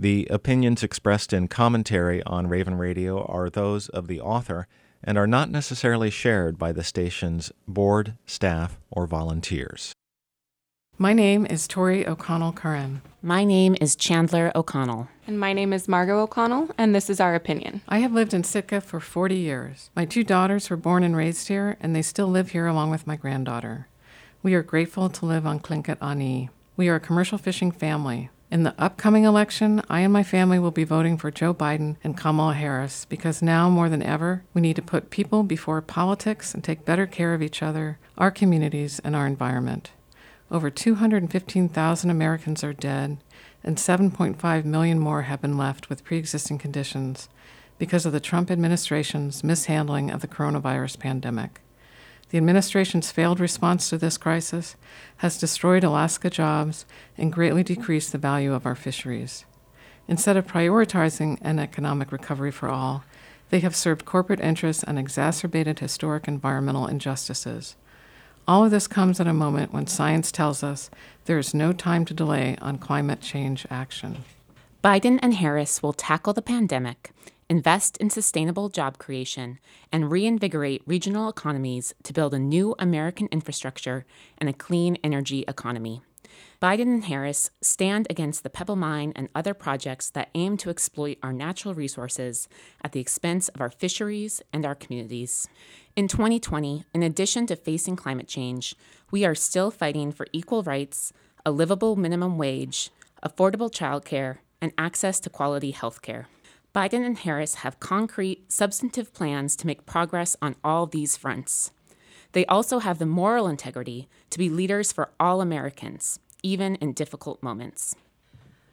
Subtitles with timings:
[0.00, 4.68] The opinions expressed in commentary on Raven Radio are those of the author
[5.02, 9.92] and are not necessarily shared by the station's board, staff, or volunteers.
[10.98, 13.02] My name is Tory O'Connell Curran.
[13.22, 15.08] My name is Chandler O'Connell.
[15.26, 17.80] And my name is Margot O'Connell, and this is our opinion.
[17.88, 19.90] I have lived in Sitka for 40 years.
[19.96, 23.08] My two daughters were born and raised here, and they still live here along with
[23.08, 23.88] my granddaughter.
[24.44, 26.50] We are grateful to live on Lingít Aaní.
[26.76, 28.30] We are a commercial fishing family.
[28.50, 32.16] In the upcoming election, I and my family will be voting for Joe Biden and
[32.16, 36.64] Kamala Harris because now more than ever, we need to put people before politics and
[36.64, 39.90] take better care of each other, our communities, and our environment.
[40.50, 43.18] Over 215,000 Americans are dead,
[43.62, 47.28] and 7.5 million more have been left with pre existing conditions
[47.76, 51.60] because of the Trump administration's mishandling of the coronavirus pandemic.
[52.30, 54.76] The administration's failed response to this crisis
[55.18, 56.84] has destroyed Alaska jobs
[57.16, 59.46] and greatly decreased the value of our fisheries.
[60.06, 63.04] Instead of prioritizing an economic recovery for all,
[63.50, 67.76] they have served corporate interests and exacerbated historic environmental injustices.
[68.46, 70.90] All of this comes at a moment when science tells us
[71.26, 74.24] there is no time to delay on climate change action.
[74.82, 77.10] Biden and Harris will tackle the pandemic,
[77.48, 79.58] invest in sustainable job creation,
[79.90, 84.04] and reinvigorate regional economies to build a new American infrastructure
[84.36, 86.02] and a clean energy economy.
[86.60, 91.16] Biden and Harris stand against the Pebble Mine and other projects that aim to exploit
[91.22, 92.48] our natural resources
[92.82, 95.48] at the expense of our fisheries and our communities.
[95.94, 98.74] In 2020, in addition to facing climate change,
[99.10, 101.12] we are still fighting for equal rights,
[101.46, 102.90] a livable minimum wage,
[103.24, 106.26] affordable childcare, and access to quality health care.
[106.74, 111.72] Biden and Harris have concrete, substantive plans to make progress on all these fronts.
[112.32, 117.42] They also have the moral integrity to be leaders for all Americans even in difficult
[117.42, 117.94] moments.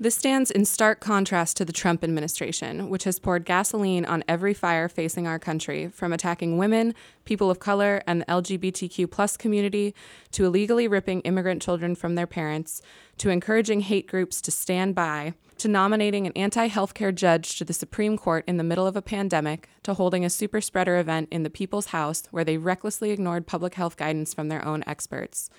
[0.00, 4.54] This stands in stark contrast to the Trump administration, which has poured gasoline on every
[4.54, 9.96] fire facing our country, from attacking women, people of color, and the LGBTQ plus community,
[10.30, 12.80] to illegally ripping immigrant children from their parents,
[13.16, 17.72] to encouraging hate groups to stand by, to nominating an anti healthcare judge to the
[17.72, 21.42] Supreme Court in the middle of a pandemic, to holding a super spreader event in
[21.42, 25.50] the People's House where they recklessly ignored public health guidance from their own experts.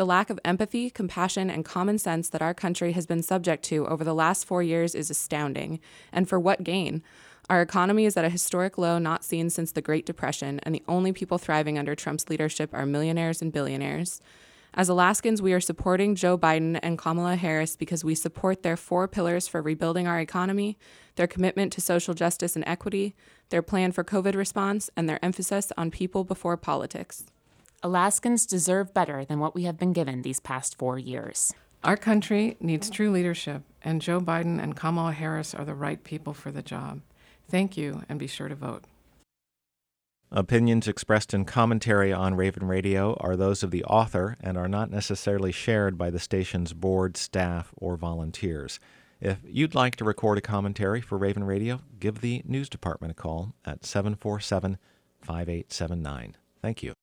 [0.00, 3.86] The lack of empathy, compassion, and common sense that our country has been subject to
[3.86, 5.78] over the last four years is astounding.
[6.10, 7.02] And for what gain?
[7.50, 10.82] Our economy is at a historic low not seen since the Great Depression, and the
[10.88, 14.22] only people thriving under Trump's leadership are millionaires and billionaires.
[14.72, 19.06] As Alaskans, we are supporting Joe Biden and Kamala Harris because we support their four
[19.06, 20.78] pillars for rebuilding our economy,
[21.16, 23.14] their commitment to social justice and equity,
[23.50, 27.26] their plan for COVID response, and their emphasis on people before politics.
[27.82, 31.54] Alaskans deserve better than what we have been given these past four years.
[31.82, 36.34] Our country needs true leadership, and Joe Biden and Kamala Harris are the right people
[36.34, 37.00] for the job.
[37.48, 38.84] Thank you, and be sure to vote.
[40.30, 44.90] Opinions expressed in commentary on Raven Radio are those of the author and are not
[44.90, 48.78] necessarily shared by the station's board, staff, or volunteers.
[49.20, 53.14] If you'd like to record a commentary for Raven Radio, give the news department a
[53.14, 54.78] call at 747
[55.22, 56.36] 5879.
[56.62, 56.94] Thank you.